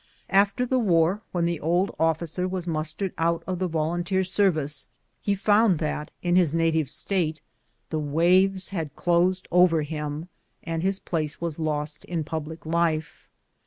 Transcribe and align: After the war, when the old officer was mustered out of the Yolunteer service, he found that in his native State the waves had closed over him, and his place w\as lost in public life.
After 0.31 0.65
the 0.65 0.79
war, 0.79 1.21
when 1.31 1.45
the 1.45 1.59
old 1.59 1.93
officer 1.99 2.47
was 2.47 2.67
mustered 2.67 3.13
out 3.19 3.43
of 3.45 3.59
the 3.59 3.69
Yolunteer 3.69 4.23
service, 4.25 4.87
he 5.21 5.35
found 5.35 5.77
that 5.77 6.09
in 6.23 6.35
his 6.35 6.55
native 6.55 6.89
State 6.89 7.39
the 7.91 7.99
waves 7.99 8.69
had 8.69 8.95
closed 8.95 9.47
over 9.51 9.83
him, 9.83 10.27
and 10.63 10.81
his 10.81 10.97
place 10.97 11.35
w\as 11.35 11.59
lost 11.59 12.03
in 12.05 12.23
public 12.23 12.65
life. 12.65 13.27